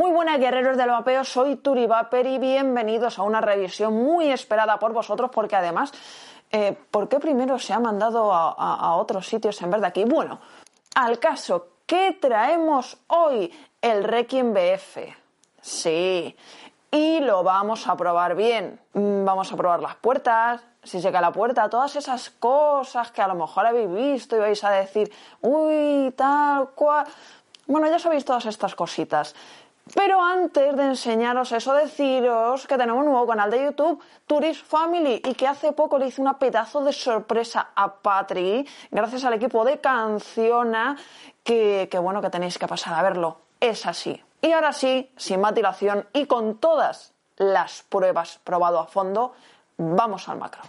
Muy 0.00 0.12
buenas 0.12 0.40
guerreros 0.40 0.78
del 0.78 0.88
vapeo, 0.88 1.24
soy 1.24 1.56
Turi 1.56 1.86
y 2.24 2.38
bienvenidos 2.38 3.18
a 3.18 3.22
una 3.22 3.42
revisión 3.42 3.92
muy 3.92 4.30
esperada 4.30 4.78
por 4.78 4.94
vosotros 4.94 5.30
porque 5.30 5.56
además, 5.56 5.92
eh, 6.50 6.74
¿por 6.90 7.06
qué 7.06 7.20
primero 7.20 7.58
se 7.58 7.74
ha 7.74 7.80
mandado 7.80 8.32
a, 8.32 8.96
otros 8.96 9.26
sitios 9.26 9.60
en 9.60 9.70
vez 9.70 9.82
de 9.82 9.86
aquí? 9.88 10.04
Bueno, 10.04 10.40
al 10.94 11.18
caso, 11.18 11.72
¿qué 11.84 12.16
traemos 12.18 12.96
hoy? 13.08 13.52
El 13.82 14.04
Requiem 14.04 14.54
BF. 14.54 15.00
Sí, 15.60 16.34
y 16.90 17.20
lo 17.20 17.42
vamos 17.42 17.86
a 17.86 17.94
probar 17.94 18.34
bien. 18.34 18.80
Mm, 18.94 19.26
vamos 19.26 19.52
a 19.52 19.56
probar 19.58 19.82
las 19.82 19.96
puertas, 19.96 20.62
si 20.82 21.02
cae 21.02 21.20
la 21.20 21.30
puerta, 21.30 21.68
todas 21.68 21.94
esas 21.96 22.30
cosas 22.30 23.12
que 23.12 23.20
a 23.20 23.28
lo 23.28 23.34
mejor 23.34 23.66
habéis 23.66 23.92
visto 23.92 24.34
y 24.34 24.38
vais 24.38 24.64
a 24.64 24.70
decir, 24.70 25.12
uy, 25.42 26.10
tal 26.16 26.70
cual. 26.70 27.06
Bueno, 27.66 27.86
ya 27.86 27.98
sabéis 27.98 28.24
todas 28.24 28.46
estas 28.46 28.74
cositas. 28.74 29.34
Pero 29.94 30.22
antes 30.22 30.76
de 30.76 30.84
enseñaros 30.84 31.52
eso, 31.52 31.74
deciros 31.74 32.66
que 32.66 32.78
tenemos 32.78 33.00
un 33.00 33.10
nuevo 33.10 33.26
canal 33.26 33.50
de 33.50 33.64
YouTube, 33.64 34.00
Tourist 34.26 34.64
Family, 34.64 35.20
y 35.24 35.34
que 35.34 35.48
hace 35.48 35.72
poco 35.72 35.98
le 35.98 36.06
hice 36.06 36.20
una 36.20 36.38
pedazo 36.38 36.82
de 36.84 36.92
sorpresa 36.92 37.70
a 37.74 37.94
Patri, 37.94 38.66
gracias 38.90 39.24
al 39.24 39.34
equipo 39.34 39.64
de 39.64 39.80
Canciona, 39.80 40.96
que, 41.42 41.88
que 41.90 41.98
bueno, 41.98 42.22
que 42.22 42.30
tenéis 42.30 42.58
que 42.58 42.68
pasar 42.68 42.94
a 42.94 43.02
verlo. 43.02 43.38
Es 43.58 43.84
así. 43.86 44.22
Y 44.42 44.52
ahora 44.52 44.72
sí, 44.72 45.12
sin 45.16 45.40
más 45.40 45.54
dilación 45.54 46.06
y 46.12 46.26
con 46.26 46.58
todas 46.58 47.12
las 47.36 47.82
pruebas 47.82 48.40
probado 48.44 48.78
a 48.78 48.86
fondo, 48.86 49.34
vamos 49.76 50.28
al 50.28 50.38
macro. 50.38 50.62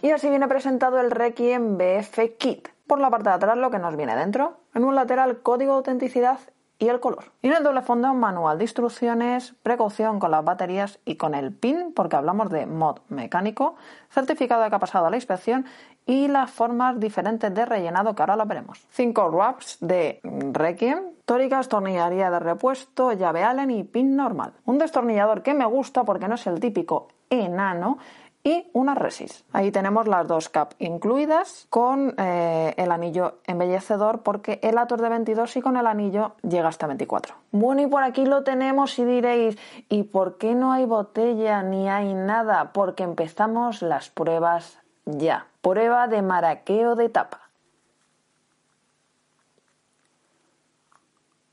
Y 0.00 0.10
así 0.10 0.28
viene 0.28 0.46
presentado 0.48 1.00
el 1.00 1.10
Requiem 1.10 1.78
BF 1.78 2.36
Kit. 2.38 2.68
Por 2.86 3.00
la 3.00 3.10
parte 3.10 3.30
de 3.30 3.36
atrás 3.36 3.56
lo 3.56 3.70
que 3.70 3.78
nos 3.78 3.96
viene 3.96 4.14
dentro. 4.14 4.58
En 4.74 4.84
un 4.84 4.94
lateral 4.94 5.40
código 5.40 5.72
de 5.72 5.78
autenticidad 5.78 6.38
y 6.78 6.88
el 6.88 7.00
color. 7.00 7.32
Y 7.42 7.48
en 7.48 7.54
el 7.54 7.62
doble 7.62 7.82
fondo, 7.82 8.12
manual 8.14 8.58
de 8.58 8.64
instrucciones, 8.64 9.54
precaución 9.62 10.18
con 10.18 10.30
las 10.30 10.44
baterías 10.44 10.98
y 11.04 11.16
con 11.16 11.34
el 11.34 11.52
PIN, 11.52 11.92
porque 11.94 12.16
hablamos 12.16 12.50
de 12.50 12.66
mod 12.66 12.98
mecánico, 13.08 13.76
certificado 14.10 14.62
de 14.62 14.70
que 14.70 14.76
ha 14.76 14.80
pasado 14.80 15.06
a 15.06 15.10
la 15.10 15.16
inspección 15.16 15.66
y 16.06 16.28
las 16.28 16.50
formas 16.50 17.00
diferentes 17.00 17.54
de 17.54 17.64
rellenado 17.64 18.14
que 18.14 18.22
ahora 18.22 18.36
lo 18.36 18.46
veremos. 18.46 18.86
Cinco 18.90 19.30
wraps 19.30 19.78
de 19.80 20.20
Requiem, 20.22 21.14
tóricas, 21.24 21.68
tornillería 21.68 22.30
de 22.30 22.40
repuesto, 22.40 23.12
llave 23.12 23.42
Allen 23.42 23.70
y 23.70 23.84
pin 23.84 24.16
normal. 24.16 24.52
Un 24.64 24.78
destornillador 24.78 25.42
que 25.42 25.54
me 25.54 25.64
gusta 25.64 26.04
porque 26.04 26.28
no 26.28 26.34
es 26.34 26.46
el 26.46 26.60
típico 26.60 27.08
enano, 27.30 27.98
y 28.44 28.70
una 28.74 28.94
resis. 28.94 29.42
Ahí 29.54 29.72
tenemos 29.72 30.06
las 30.06 30.28
dos 30.28 30.50
cap 30.50 30.74
incluidas 30.78 31.66
con 31.70 32.14
eh, 32.18 32.74
el 32.76 32.92
anillo 32.92 33.38
embellecedor 33.46 34.22
porque 34.22 34.60
el 34.62 34.76
ator 34.76 35.00
de 35.00 35.08
22 35.08 35.56
y 35.56 35.62
con 35.62 35.78
el 35.78 35.86
anillo 35.86 36.36
llega 36.42 36.68
hasta 36.68 36.86
24. 36.86 37.34
Bueno, 37.52 37.80
y 37.80 37.86
por 37.86 38.02
aquí 38.02 38.26
lo 38.26 38.44
tenemos 38.44 38.98
y 38.98 39.06
diréis, 39.06 39.56
¿y 39.88 40.02
por 40.02 40.36
qué 40.36 40.54
no 40.54 40.72
hay 40.72 40.84
botella 40.84 41.62
ni 41.62 41.88
hay 41.88 42.12
nada? 42.12 42.72
Porque 42.72 43.02
empezamos 43.02 43.80
las 43.80 44.10
pruebas 44.10 44.78
ya. 45.06 45.46
Prueba 45.62 46.06
de 46.06 46.20
maraqueo 46.20 46.96
de 46.96 47.08
tapa. 47.08 47.40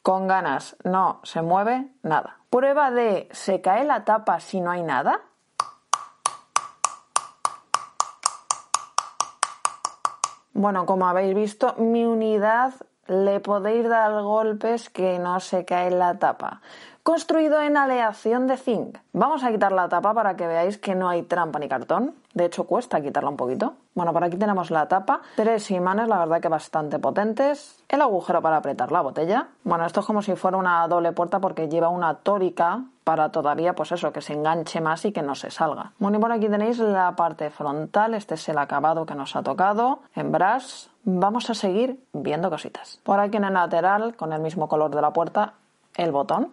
Con 0.02 0.28
ganas, 0.28 0.76
no 0.84 1.22
se 1.24 1.42
mueve 1.42 1.88
nada. 2.04 2.40
Prueba 2.50 2.92
de 2.92 3.30
¿se 3.32 3.62
cae 3.62 3.86
la 3.86 4.04
tapa 4.04 4.42
si 4.42 4.60
no 4.60 4.72
hay 4.72 4.84
nada? 4.84 5.22
Bueno, 10.54 10.86
como 10.86 11.08
habéis 11.08 11.34
visto, 11.34 11.76
mi 11.78 12.04
unidad 12.04 12.74
le 13.08 13.40
podéis 13.40 13.88
dar 13.88 14.22
golpes 14.22 14.90
que 14.90 15.18
no 15.18 15.40
se 15.40 15.64
cae 15.64 15.92
la 15.92 16.20
tapa. 16.20 16.62
Construido 17.04 17.60
en 17.60 17.78
aleación 17.78 18.46
de 18.46 18.58
zinc. 18.58 19.00
Vamos 19.12 19.44
a 19.44 19.52
quitar 19.52 19.72
la 19.72 19.90
tapa 19.90 20.14
para 20.14 20.36
que 20.36 20.46
veáis 20.46 20.78
que 20.78 20.94
no 20.94 21.10
hay 21.10 21.24
trampa 21.24 21.58
ni 21.58 21.68
cartón. 21.68 22.14
De 22.36 22.46
hecho, 22.46 22.66
cuesta 22.66 23.02
quitarla 23.02 23.32
un 23.32 23.38
poquito. 23.38 23.74
Bueno, 23.96 24.14
por 24.14 24.24
aquí 24.24 24.38
tenemos 24.38 24.70
la 24.70 24.88
tapa. 24.88 25.22
Tres 25.36 25.72
imanes, 25.72 26.08
la 26.08 26.20
verdad 26.20 26.40
que 26.40 26.48
bastante 26.48 27.00
potentes. 27.00 27.84
El 27.90 28.02
agujero 28.02 28.44
para 28.44 28.58
apretar 28.58 28.92
la 28.92 29.02
botella. 29.02 29.48
Bueno, 29.64 29.88
esto 29.88 30.02
es 30.02 30.06
como 30.06 30.22
si 30.22 30.36
fuera 30.36 30.58
una 30.58 30.88
doble 30.88 31.12
puerta 31.12 31.40
porque 31.40 31.68
lleva 31.68 31.90
una 31.90 32.14
tórica 32.20 32.84
para 33.04 33.32
todavía, 33.32 33.74
pues 33.74 33.92
eso, 33.92 34.14
que 34.14 34.22
se 34.22 34.34
enganche 34.34 34.80
más 34.80 35.04
y 35.04 35.12
que 35.12 35.24
no 35.24 35.34
se 35.34 35.50
salga. 35.50 35.94
Bueno, 35.98 36.20
y 36.20 36.22
por 36.22 36.32
aquí 36.32 36.50
tenéis 36.50 36.78
la 36.78 37.16
parte 37.16 37.50
frontal. 37.50 38.14
Este 38.14 38.36
es 38.36 38.48
el 38.48 38.60
acabado 38.60 39.08
que 39.08 39.16
nos 39.16 39.36
ha 39.36 39.42
tocado 39.42 40.02
en 40.14 40.32
brass. 40.32 40.92
Vamos 41.04 41.50
a 41.50 41.56
seguir 41.56 42.00
viendo 42.14 42.52
cositas. 42.52 43.00
Por 43.02 43.20
aquí 43.20 43.38
en 43.38 43.46
el 43.46 43.54
lateral, 43.54 44.16
con 44.16 44.34
el 44.34 44.40
mismo 44.40 44.68
color 44.68 44.94
de 44.94 45.02
la 45.02 45.12
puerta, 45.12 45.56
el 45.96 46.12
botón 46.12 46.52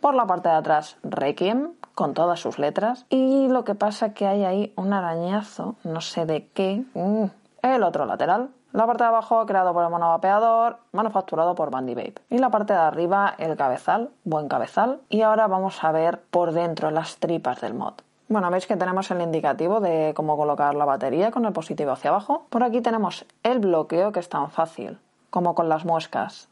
por 0.00 0.14
la 0.14 0.26
parte 0.26 0.48
de 0.48 0.54
atrás, 0.54 0.96
Requiem, 1.02 1.72
con 1.94 2.14
todas 2.14 2.40
sus 2.40 2.58
letras. 2.58 3.06
Y 3.08 3.48
lo 3.48 3.64
que 3.64 3.74
pasa 3.74 4.14
que 4.14 4.26
hay 4.26 4.44
ahí 4.44 4.72
un 4.76 4.92
arañazo, 4.92 5.76
no 5.84 6.00
sé 6.00 6.26
de 6.26 6.48
qué. 6.48 6.84
Mm, 6.94 7.24
el 7.62 7.82
otro 7.82 8.06
lateral. 8.06 8.50
La 8.72 8.86
parte 8.86 9.02
de 9.02 9.08
abajo 9.08 9.46
creado 9.46 9.72
por 9.72 9.82
el 9.82 9.90
monovapeador, 9.90 10.78
manufacturado 10.92 11.54
por 11.54 11.70
Bandy 11.70 11.94
Babe. 11.94 12.14
Y 12.28 12.38
la 12.38 12.50
parte 12.50 12.74
de 12.74 12.78
arriba 12.78 13.34
el 13.38 13.56
cabezal, 13.56 14.10
buen 14.24 14.48
cabezal. 14.48 15.00
Y 15.08 15.22
ahora 15.22 15.46
vamos 15.46 15.82
a 15.82 15.90
ver 15.90 16.20
por 16.30 16.52
dentro 16.52 16.90
las 16.90 17.16
tripas 17.16 17.60
del 17.60 17.74
mod. 17.74 17.94
Bueno, 18.28 18.50
veis 18.50 18.66
que 18.66 18.76
tenemos 18.76 19.10
el 19.10 19.22
indicativo 19.22 19.80
de 19.80 20.12
cómo 20.14 20.36
colocar 20.36 20.74
la 20.74 20.84
batería 20.84 21.30
con 21.30 21.46
el 21.46 21.52
positivo 21.54 21.92
hacia 21.92 22.10
abajo. 22.10 22.46
Por 22.50 22.62
aquí 22.62 22.82
tenemos 22.82 23.24
el 23.42 23.58
bloqueo 23.58 24.12
que 24.12 24.20
es 24.20 24.28
tan 24.28 24.50
fácil 24.50 24.98
como 25.30 25.54
con 25.54 25.70
las 25.70 25.86
muescas. 25.86 26.48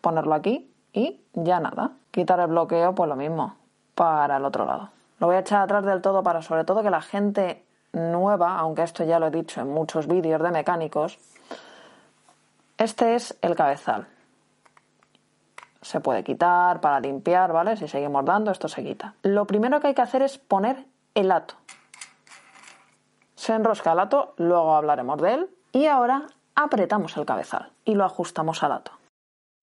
Ponerlo 0.00 0.34
aquí 0.34 0.69
y 0.92 1.20
ya 1.34 1.60
nada. 1.60 1.92
Quitar 2.10 2.40
el 2.40 2.48
bloqueo, 2.48 2.94
pues 2.94 3.08
lo 3.08 3.16
mismo, 3.16 3.56
para 3.94 4.36
el 4.36 4.44
otro 4.44 4.64
lado. 4.66 4.90
Lo 5.18 5.26
voy 5.26 5.36
a 5.36 5.40
echar 5.40 5.62
atrás 5.62 5.84
del 5.84 6.00
todo 6.00 6.22
para 6.22 6.42
sobre 6.42 6.64
todo 6.64 6.82
que 6.82 6.90
la 6.90 7.02
gente 7.02 7.64
nueva, 7.92 8.58
aunque 8.58 8.82
esto 8.82 9.04
ya 9.04 9.18
lo 9.18 9.26
he 9.26 9.30
dicho 9.30 9.60
en 9.60 9.68
muchos 9.68 10.06
vídeos 10.06 10.42
de 10.42 10.50
mecánicos, 10.50 11.18
este 12.78 13.14
es 13.14 13.36
el 13.42 13.54
cabezal. 13.54 14.06
Se 15.82 16.00
puede 16.00 16.24
quitar 16.24 16.80
para 16.80 17.00
limpiar, 17.00 17.52
¿vale? 17.52 17.76
Si 17.76 17.88
seguimos 17.88 18.24
dando, 18.24 18.50
esto 18.50 18.68
se 18.68 18.82
quita. 18.82 19.14
Lo 19.22 19.46
primero 19.46 19.80
que 19.80 19.88
hay 19.88 19.94
que 19.94 20.02
hacer 20.02 20.22
es 20.22 20.38
poner 20.38 20.86
el 21.14 21.32
ato. 21.32 21.54
Se 23.34 23.54
enrosca 23.54 23.92
el 23.92 24.00
ato, 24.00 24.34
luego 24.36 24.74
hablaremos 24.74 25.20
de 25.20 25.34
él. 25.34 25.50
Y 25.72 25.86
ahora 25.86 26.26
apretamos 26.54 27.16
el 27.16 27.24
cabezal 27.24 27.70
y 27.84 27.94
lo 27.94 28.04
ajustamos 28.04 28.62
al 28.62 28.72
ato 28.72 28.99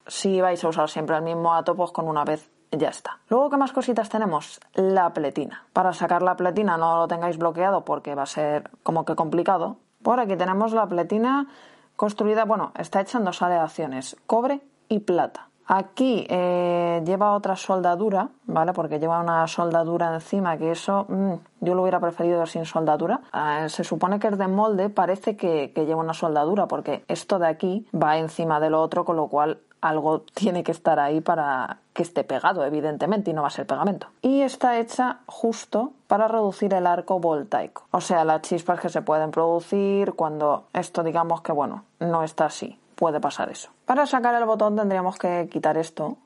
si 0.08 0.42
vais 0.42 0.64
a 0.64 0.70
usar 0.70 0.90
siempre 0.90 1.16
el 1.16 1.24
mismo 1.24 1.54
ato, 1.54 1.76
pues 1.76 1.92
con 1.92 2.08
una 2.08 2.24
vez 2.24 2.50
ya 2.72 2.90
está. 2.90 3.20
Luego, 3.30 3.50
¿qué 3.50 3.58
más 3.58 3.72
cositas 3.72 4.10
tenemos? 4.10 4.60
La 4.74 5.14
pletina. 5.14 5.66
Para 5.74 5.94
sacar 5.94 6.22
la 6.22 6.36
pletina 6.36 6.78
no 6.78 6.98
lo 6.98 7.08
tengáis 7.08 7.38
bloqueado 7.38 7.86
porque 7.86 8.16
va 8.16 8.24
a 8.24 8.28
ser 8.28 8.72
como 8.84 9.06
que 9.06 9.16
complicado. 9.16 9.78
Por 10.04 10.20
aquí 10.20 10.36
tenemos 10.36 10.74
la 10.74 10.88
pletina 10.88 11.48
construida, 11.96 12.46
bueno, 12.46 12.72
está 12.78 13.02
hecha 13.02 13.18
en 13.18 13.26
dos 13.26 13.42
aleaciones, 13.42 14.16
cobre 14.26 14.62
y 14.90 15.00
plata. 15.00 15.50
Aquí 15.70 16.26
eh, 16.30 17.02
lleva 17.06 17.34
otra 17.34 17.58
soldadura, 17.58 18.30
¿vale? 18.46 18.72
Porque 18.72 19.00
lleva 19.00 19.20
una 19.20 19.46
soldadura 19.48 20.14
encima, 20.14 20.58
que 20.58 20.72
eso 20.72 21.06
mm, 21.10 21.34
yo 21.60 21.76
lo 21.76 21.82
hubiera 21.82 22.00
preferido 22.00 22.46
sin 22.46 22.64
soldadura. 22.64 23.20
Ah, 23.34 23.68
se 23.68 23.84
supone 23.84 24.18
que 24.18 24.30
es 24.30 24.38
de 24.38 24.48
molde, 24.48 24.90
parece 24.90 25.36
que, 25.36 25.74
que 25.76 25.86
lleva 25.86 26.00
una 26.00 26.14
soldadura, 26.14 26.68
porque 26.68 27.04
esto 27.10 27.38
de 27.38 27.48
aquí 27.48 27.86
va 27.94 28.18
encima 28.18 28.62
de 28.62 28.70
lo 28.70 28.82
otro, 28.82 29.04
con 29.04 29.18
lo 29.18 29.28
cual 29.28 29.60
algo 29.82 30.22
tiene 30.34 30.64
que 30.64 30.72
estar 30.72 31.00
ahí 31.00 31.22
para 31.22 31.80
que 31.94 32.04
esté 32.04 32.24
pegado, 32.24 32.64
evidentemente, 32.66 33.32
y 33.32 33.34
no 33.34 33.42
va 33.42 33.48
a 33.48 33.52
ser 33.52 33.68
pegamento. 33.68 34.08
Y 34.22 34.42
está 34.42 34.80
hecha 34.80 35.20
justo 35.26 35.94
para 36.08 36.28
reducir 36.28 36.74
el 36.74 36.88
arco 36.88 37.20
voltaico. 37.20 37.86
O 37.92 38.02
sea, 38.02 38.26
las 38.26 38.42
chispas 38.42 38.80
que 38.80 38.90
se 38.90 39.02
pueden 39.02 39.32
producir 39.32 40.14
cuando 40.14 40.66
esto 40.74 41.04
digamos 41.04 41.42
que, 41.42 41.52
bueno, 41.52 41.86
no 42.00 42.24
está 42.24 42.46
así. 42.46 42.80
Puede 42.96 43.20
pasar 43.20 43.50
eso. 43.50 43.70
Para 43.86 44.06
sacar 44.06 44.34
el 44.36 44.46
botón 44.46 44.76
tendríamos 44.76 45.18
que 45.18 45.48
quitar 45.52 45.78
esto. 45.78 46.18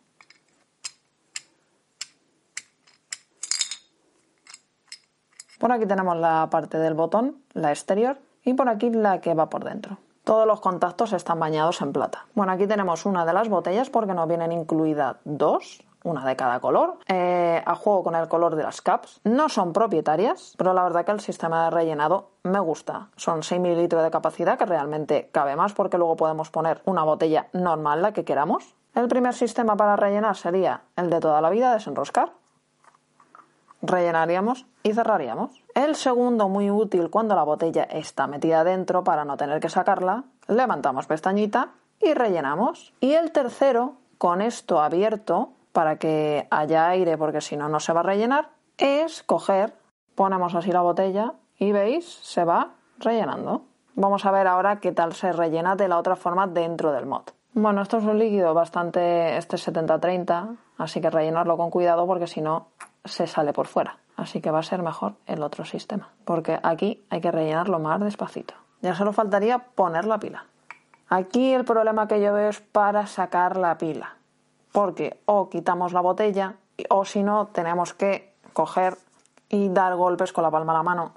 Por 5.59 5.71
aquí 5.71 5.85
tenemos 5.85 6.17
la 6.17 6.47
parte 6.49 6.79
del 6.79 6.95
botón, 6.95 7.37
la 7.53 7.69
exterior, 7.69 8.17
y 8.43 8.53
por 8.53 8.67
aquí 8.67 8.89
la 8.89 9.21
que 9.21 9.35
va 9.35 9.49
por 9.49 9.63
dentro. 9.63 9.97
Todos 10.31 10.47
los 10.47 10.61
contactos 10.61 11.11
están 11.11 11.41
bañados 11.41 11.81
en 11.81 11.91
plata. 11.91 12.25
Bueno, 12.35 12.53
aquí 12.53 12.65
tenemos 12.65 13.05
una 13.05 13.25
de 13.25 13.33
las 13.33 13.49
botellas 13.49 13.89
porque 13.89 14.13
nos 14.13 14.29
vienen 14.29 14.53
incluidas 14.53 15.17
dos, 15.25 15.83
una 16.05 16.25
de 16.25 16.37
cada 16.37 16.61
color, 16.61 16.99
eh, 17.09 17.61
a 17.65 17.75
juego 17.75 18.01
con 18.01 18.15
el 18.15 18.29
color 18.29 18.55
de 18.55 18.63
las 18.63 18.81
caps. 18.81 19.19
No 19.25 19.49
son 19.49 19.73
propietarias, 19.73 20.53
pero 20.57 20.73
la 20.73 20.83
verdad 20.83 21.03
que 21.03 21.11
el 21.11 21.19
sistema 21.19 21.65
de 21.65 21.71
rellenado 21.71 22.29
me 22.43 22.61
gusta. 22.61 23.09
Son 23.17 23.43
6 23.43 23.59
mililitros 23.59 24.03
de 24.03 24.09
capacidad, 24.09 24.57
que 24.57 24.65
realmente 24.65 25.27
cabe 25.33 25.57
más 25.57 25.73
porque 25.73 25.97
luego 25.97 26.15
podemos 26.15 26.49
poner 26.49 26.81
una 26.85 27.03
botella 27.03 27.47
normal, 27.51 28.01
la 28.01 28.13
que 28.13 28.23
queramos. 28.23 28.73
El 28.95 29.09
primer 29.09 29.33
sistema 29.33 29.75
para 29.75 29.97
rellenar 29.97 30.37
sería 30.37 30.83
el 30.95 31.09
de 31.09 31.19
toda 31.19 31.41
la 31.41 31.49
vida, 31.49 31.73
desenroscar. 31.73 32.31
Rellenaríamos 33.81 34.65
y 34.81 34.93
cerraríamos. 34.93 35.60
El 35.73 35.95
segundo, 35.95 36.49
muy 36.49 36.69
útil 36.69 37.09
cuando 37.09 37.35
la 37.35 37.43
botella 37.43 37.83
está 37.83 38.27
metida 38.27 38.63
dentro 38.63 39.03
para 39.03 39.25
no 39.25 39.37
tener 39.37 39.59
que 39.59 39.69
sacarla, 39.69 40.25
levantamos 40.47 41.07
pestañita 41.07 41.69
y 41.99 42.13
rellenamos. 42.13 42.93
Y 42.99 43.13
el 43.13 43.31
tercero, 43.31 43.93
con 44.17 44.41
esto 44.41 44.81
abierto 44.81 45.51
para 45.71 45.97
que 45.97 46.47
haya 46.51 46.89
aire 46.89 47.17
porque 47.17 47.41
si 47.41 47.55
no 47.55 47.69
no 47.69 47.79
se 47.79 47.93
va 47.93 48.01
a 48.01 48.03
rellenar 48.03 48.49
es 48.77 49.23
coger, 49.23 49.73
ponemos 50.15 50.55
así 50.55 50.71
la 50.71 50.81
botella 50.81 51.33
y 51.57 51.71
veis, 51.71 52.05
se 52.05 52.43
va 52.43 52.71
rellenando. 52.97 53.63
Vamos 53.95 54.25
a 54.25 54.31
ver 54.31 54.47
ahora 54.47 54.79
qué 54.79 54.91
tal 54.91 55.13
se 55.13 55.31
rellena 55.31 55.75
de 55.75 55.87
la 55.87 55.97
otra 55.97 56.15
forma 56.15 56.47
dentro 56.47 56.91
del 56.91 57.05
mod. 57.05 57.23
Bueno, 57.53 57.81
esto 57.81 57.97
es 57.97 58.05
un 58.05 58.17
líquido 58.17 58.53
bastante, 58.53 59.37
este 59.37 59.57
70-30, 59.57 60.57
así 60.77 61.01
que 61.01 61.09
rellenarlo 61.09 61.57
con 61.57 61.69
cuidado 61.69 62.07
porque 62.07 62.27
si 62.27 62.41
no 62.41 62.67
se 63.03 63.27
sale 63.27 63.53
por 63.53 63.67
fuera. 63.67 63.97
Así 64.21 64.39
que 64.39 64.51
va 64.51 64.59
a 64.59 64.63
ser 64.63 64.83
mejor 64.83 65.15
el 65.25 65.41
otro 65.41 65.65
sistema, 65.65 66.09
porque 66.25 66.59
aquí 66.61 67.03
hay 67.09 67.21
que 67.21 67.31
rellenarlo 67.31 67.79
más 67.79 67.99
despacito. 67.99 68.53
Ya 68.83 68.93
solo 68.93 69.13
faltaría 69.13 69.57
poner 69.57 70.05
la 70.05 70.19
pila. 70.19 70.45
Aquí 71.09 71.51
el 71.55 71.65
problema 71.65 72.07
que 72.07 72.21
yo 72.21 72.31
veo 72.31 72.49
es 72.49 72.59
para 72.59 73.07
sacar 73.07 73.57
la 73.57 73.79
pila, 73.79 74.17
porque 74.71 75.19
o 75.25 75.49
quitamos 75.49 75.91
la 75.91 76.01
botella 76.01 76.53
o 76.91 77.03
si 77.03 77.23
no 77.23 77.47
tenemos 77.47 77.95
que 77.95 78.35
coger 78.53 78.95
y 79.49 79.69
dar 79.69 79.95
golpes 79.95 80.31
con 80.33 80.43
la 80.43 80.51
palma 80.51 80.73
de 80.73 80.77
la 80.77 80.83
mano. 80.83 81.13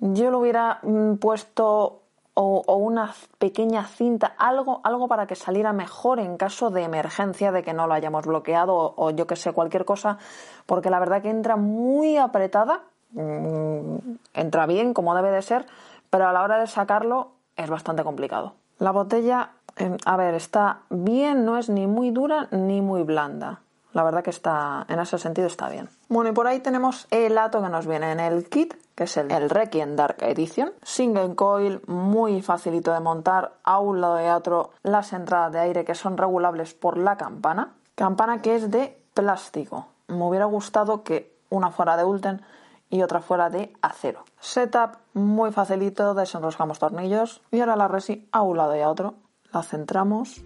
Yo 0.00 0.30
lo 0.30 0.38
hubiera 0.38 0.78
mm, 0.82 1.16
puesto 1.16 2.00
o, 2.38 2.76
una 2.76 3.14
pequeña 3.38 3.84
cinta, 3.86 4.34
algo, 4.36 4.82
algo 4.84 5.08
para 5.08 5.26
que 5.26 5.34
saliera 5.34 5.72
mejor 5.72 6.20
en 6.20 6.36
caso 6.36 6.70
de 6.70 6.82
emergencia, 6.82 7.50
de 7.50 7.62
que 7.62 7.72
no 7.72 7.86
lo 7.86 7.94
hayamos 7.94 8.26
bloqueado 8.26 8.92
o, 8.94 9.10
yo 9.10 9.26
que 9.26 9.36
sé, 9.36 9.52
cualquier 9.52 9.86
cosa, 9.86 10.18
porque 10.66 10.90
la 10.90 10.98
verdad 10.98 11.22
que 11.22 11.30
entra 11.30 11.56
muy 11.56 12.18
apretada, 12.18 12.82
mm, 13.12 13.96
entra 14.34 14.66
bien 14.66 14.92
como 14.92 15.14
debe 15.14 15.30
de 15.30 15.40
ser, 15.40 15.64
pero 16.10 16.28
a 16.28 16.32
la 16.32 16.42
hora 16.42 16.58
de 16.58 16.66
sacarlo 16.66 17.32
es 17.56 17.70
bastante 17.70 18.04
complicado. 18.04 18.52
La 18.78 18.90
botella, 18.90 19.52
em, 19.76 19.96
a 20.04 20.18
ver, 20.18 20.34
está 20.34 20.80
bien, 20.90 21.46
no 21.46 21.56
es 21.56 21.70
ni 21.70 21.86
muy 21.86 22.10
dura 22.10 22.48
ni 22.50 22.82
muy 22.82 23.02
blanda. 23.02 23.60
La 23.96 24.02
verdad 24.02 24.22
que 24.22 24.28
está, 24.28 24.84
en 24.90 25.00
ese 25.00 25.16
sentido 25.16 25.46
está 25.46 25.70
bien. 25.70 25.88
Bueno, 26.10 26.28
y 26.28 26.34
por 26.34 26.46
ahí 26.46 26.60
tenemos 26.60 27.06
el 27.10 27.38
ato 27.38 27.62
que 27.62 27.70
nos 27.70 27.86
viene 27.86 28.12
en 28.12 28.20
el 28.20 28.46
kit, 28.46 28.74
que 28.94 29.04
es 29.04 29.16
el, 29.16 29.30
el 29.30 29.48
Requiem 29.48 29.96
Dark 29.96 30.18
Edition. 30.20 30.70
Single 30.82 31.34
coil, 31.34 31.80
muy 31.86 32.42
facilito 32.42 32.92
de 32.92 33.00
montar. 33.00 33.54
A 33.64 33.78
un 33.78 34.02
lado 34.02 34.20
y 34.20 34.26
a 34.26 34.36
otro 34.36 34.72
las 34.82 35.14
entradas 35.14 35.50
de 35.50 35.60
aire 35.60 35.86
que 35.86 35.94
son 35.94 36.18
regulables 36.18 36.74
por 36.74 36.98
la 36.98 37.16
campana. 37.16 37.72
Campana 37.94 38.42
que 38.42 38.56
es 38.56 38.70
de 38.70 39.00
plástico. 39.14 39.86
Me 40.08 40.24
hubiera 40.24 40.44
gustado 40.44 41.02
que 41.02 41.34
una 41.48 41.70
fuera 41.70 41.96
de 41.96 42.04
Ulten 42.04 42.42
y 42.90 43.00
otra 43.00 43.22
fuera 43.22 43.48
de 43.48 43.72
acero. 43.80 44.26
Setup 44.40 44.98
muy 45.14 45.52
facilito, 45.52 46.12
desenroscamos 46.12 46.78
tornillos 46.78 47.40
y 47.50 47.60
ahora 47.60 47.76
la 47.76 47.88
resi 47.88 48.28
a 48.30 48.42
un 48.42 48.58
lado 48.58 48.76
y 48.76 48.80
a 48.80 48.90
otro. 48.90 49.14
La 49.54 49.62
centramos 49.62 50.42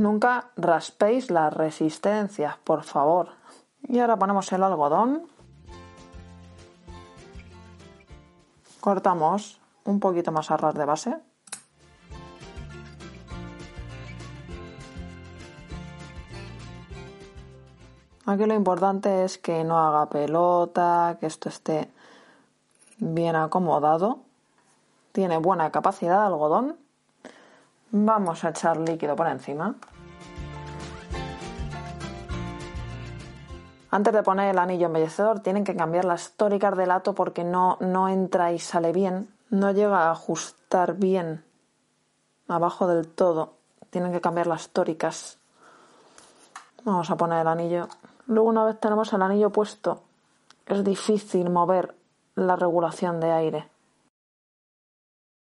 Nunca 0.00 0.46
raspéis 0.56 1.30
las 1.30 1.52
resistencias, 1.52 2.56
por 2.64 2.84
favor. 2.84 3.32
Y 3.82 3.98
ahora 3.98 4.16
ponemos 4.16 4.50
el 4.50 4.62
algodón. 4.62 5.26
Cortamos 8.80 9.60
un 9.84 10.00
poquito 10.00 10.32
más 10.32 10.50
a 10.50 10.56
ras 10.56 10.74
de 10.74 10.84
base. 10.86 11.18
Aquí 18.24 18.46
lo 18.46 18.54
importante 18.54 19.24
es 19.24 19.36
que 19.36 19.64
no 19.64 19.78
haga 19.78 20.08
pelota, 20.08 21.18
que 21.20 21.26
esto 21.26 21.50
esté 21.50 21.90
bien 22.96 23.36
acomodado. 23.36 24.20
Tiene 25.12 25.36
buena 25.36 25.70
capacidad 25.70 26.20
de 26.20 26.26
algodón. 26.28 26.78
Vamos 27.92 28.44
a 28.44 28.48
echar 28.48 28.78
líquido 28.78 29.14
por 29.14 29.26
encima. 29.26 29.74
Antes 33.90 34.12
de 34.12 34.22
poner 34.22 34.50
el 34.50 34.58
anillo 34.58 34.86
embellecedor 34.86 35.40
tienen 35.40 35.64
que 35.64 35.74
cambiar 35.74 36.04
las 36.04 36.32
tóricas 36.32 36.76
del 36.76 36.90
ato 36.90 37.14
porque 37.14 37.44
no, 37.44 37.76
no 37.80 38.08
entra 38.08 38.52
y 38.52 38.58
sale 38.58 38.92
bien. 38.92 39.34
No 39.50 39.72
llega 39.72 40.08
a 40.08 40.12
ajustar 40.12 40.94
bien 40.94 41.44
abajo 42.46 42.86
del 42.86 43.08
todo. 43.08 43.54
Tienen 43.90 44.12
que 44.12 44.20
cambiar 44.20 44.46
las 44.46 44.68
tóricas. 44.68 45.38
Vamos 46.84 47.10
a 47.10 47.16
poner 47.16 47.40
el 47.40 47.48
anillo. 47.48 47.88
Luego 48.26 48.48
una 48.48 48.64
vez 48.64 48.78
tenemos 48.78 49.12
el 49.12 49.22
anillo 49.22 49.50
puesto 49.50 50.02
es 50.70 50.84
difícil 50.84 51.50
mover 51.50 51.94
la 52.36 52.56
regulación 52.56 53.20
de 53.20 53.32
aire. 53.32 53.68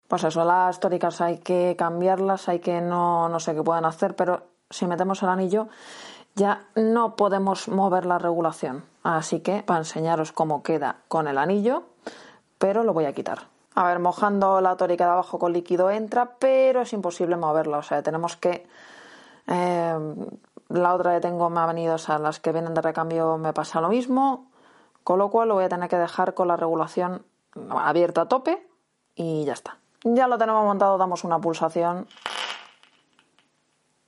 Pues 0.07 0.23
eso, 0.25 0.43
las 0.43 0.79
tóricas 0.79 1.21
hay 1.21 1.39
que 1.39 1.75
cambiarlas, 1.77 2.49
hay 2.49 2.59
que 2.59 2.81
no, 2.81 3.29
no 3.29 3.39
sé 3.39 3.55
qué 3.55 3.63
pueden 3.63 3.85
hacer, 3.85 4.15
pero 4.15 4.43
si 4.69 4.85
metemos 4.85 5.23
el 5.23 5.29
anillo 5.29 5.69
ya 6.35 6.65
no 6.75 7.15
podemos 7.15 7.67
mover 7.67 8.05
la 8.05 8.19
regulación. 8.19 8.83
Así 9.03 9.41
que 9.41 9.63
para 9.63 9.79
enseñaros 9.79 10.31
cómo 10.31 10.63
queda 10.63 10.97
con 11.07 11.27
el 11.27 11.37
anillo, 11.37 11.83
pero 12.57 12.83
lo 12.83 12.93
voy 12.93 13.05
a 13.05 13.13
quitar. 13.13 13.47
A 13.75 13.85
ver, 13.85 13.99
mojando 13.99 14.61
la 14.61 14.77
tórica 14.77 15.05
de 15.05 15.11
abajo 15.11 15.39
con 15.39 15.53
líquido 15.53 15.89
entra, 15.89 16.35
pero 16.39 16.81
es 16.81 16.93
imposible 16.93 17.35
moverla. 17.35 17.79
O 17.79 17.83
sea, 17.83 18.03
tenemos 18.03 18.35
que. 18.37 18.67
Eh, 19.47 20.15
la 20.69 20.95
otra 20.95 21.15
que 21.15 21.21
tengo 21.21 21.49
me 21.49 21.59
ha 21.59 21.65
venido, 21.65 21.95
o 21.95 21.97
sea, 21.97 22.17
las 22.19 22.39
que 22.39 22.51
vienen 22.51 22.73
de 22.73 22.81
recambio 22.81 23.37
me 23.37 23.53
pasa 23.53 23.81
lo 23.81 23.89
mismo. 23.89 24.47
Con 25.03 25.19
lo 25.19 25.29
cual 25.29 25.49
lo 25.49 25.55
voy 25.55 25.65
a 25.65 25.69
tener 25.69 25.89
que 25.89 25.97
dejar 25.97 26.33
con 26.33 26.47
la 26.47 26.55
regulación 26.55 27.25
abierta 27.69 28.21
a 28.21 28.27
tope 28.27 28.65
y 29.15 29.43
ya 29.43 29.53
está. 29.53 29.77
Ya 30.03 30.27
lo 30.27 30.37
tenemos 30.37 30.63
montado, 30.65 30.97
damos 30.97 31.23
una 31.23 31.39
pulsación 31.39 32.07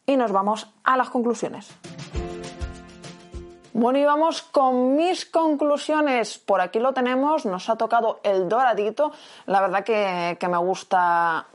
y 0.05 0.17
nos 0.17 0.31
vamos 0.31 0.67
a 0.83 0.97
las 0.97 1.09
conclusiones. 1.09 1.69
Bueno, 3.77 3.99
y 3.99 4.05
vamos 4.05 4.41
con 4.41 4.95
mis 4.95 5.25
conclusiones. 5.25 6.37
Por 6.37 6.61
aquí 6.61 6.79
lo 6.79 6.93
tenemos, 6.93 7.45
nos 7.45 7.69
ha 7.69 7.75
tocado 7.75 8.21
el 8.23 8.47
doradito. 8.47 9.11
La 9.47 9.59
verdad 9.59 9.83
que, 9.83 10.47
me 10.47 10.57
gusta 10.59 11.45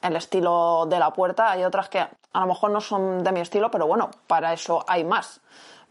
el 0.00 0.14
estilo 0.14 0.86
de 0.86 1.00
la 1.00 1.10
puerta. 1.10 1.50
Hay 1.50 1.64
otras 1.64 1.88
que 1.88 1.98
a 1.98 2.40
lo 2.40 2.46
mejor 2.46 2.70
no 2.70 2.80
son 2.80 3.24
de 3.24 3.32
mi 3.32 3.40
estilo, 3.40 3.68
pero 3.68 3.88
bueno, 3.88 4.10
para 4.28 4.52
eso 4.52 4.84
hay 4.86 5.02
más. 5.02 5.40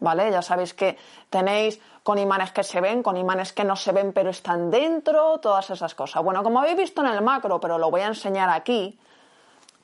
¿Vale? 0.00 0.30
Ya 0.30 0.40
sabéis 0.40 0.72
que 0.72 0.96
tenéis 1.28 1.78
con 2.02 2.18
imanes 2.18 2.52
que 2.52 2.62
se 2.62 2.80
ven, 2.80 3.02
con 3.02 3.18
imanes 3.18 3.52
que 3.52 3.64
no 3.64 3.76
se 3.76 3.92
ven 3.92 4.14
pero 4.14 4.30
están 4.30 4.70
dentro, 4.70 5.40
todas 5.40 5.68
esas 5.68 5.94
cosas. 5.94 6.22
Bueno, 6.22 6.42
como 6.42 6.58
habéis 6.60 6.78
visto 6.78 7.02
en 7.02 7.08
el 7.08 7.20
macro, 7.20 7.60
pero 7.60 7.76
lo 7.76 7.90
voy 7.90 8.00
a 8.00 8.06
enseñar 8.06 8.48
aquí, 8.48 8.98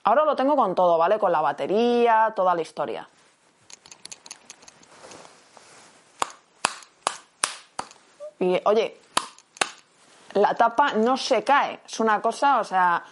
ahora 0.04 0.24
lo 0.24 0.36
tengo 0.36 0.56
con 0.56 0.74
todo, 0.74 0.98
¿vale? 0.98 1.18
Con 1.18 1.32
la 1.32 1.40
batería, 1.40 2.32
toda 2.34 2.54
la 2.54 2.62
historia. 2.62 3.08
Y 8.38 8.60
oye, 8.64 9.00
la 10.34 10.54
tapa 10.54 10.92
no 10.94 11.16
se 11.16 11.44
cae, 11.44 11.80
es 11.86 12.00
una 12.00 12.20
cosa, 12.20 12.60
o 12.60 12.64
sea... 12.64 13.04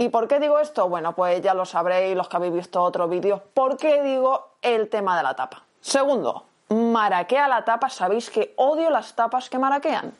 ¿Y 0.00 0.08
por 0.08 0.28
qué 0.28 0.40
digo 0.40 0.58
esto? 0.58 0.88
Bueno, 0.88 1.14
pues 1.14 1.42
ya 1.42 1.52
lo 1.52 1.66
sabréis 1.66 2.16
los 2.16 2.26
que 2.26 2.36
habéis 2.36 2.54
visto 2.54 2.82
otros 2.82 3.10
vídeos. 3.10 3.42
¿Por 3.52 3.76
qué 3.76 4.02
digo 4.02 4.52
el 4.62 4.88
tema 4.88 5.14
de 5.14 5.22
la 5.22 5.36
tapa? 5.36 5.62
Segundo, 5.82 6.46
maraquea 6.70 7.48
la 7.48 7.66
tapa. 7.66 7.90
Sabéis 7.90 8.30
que 8.30 8.54
odio 8.56 8.88
las 8.88 9.14
tapas 9.14 9.50
que 9.50 9.58
maraquean. 9.58 10.16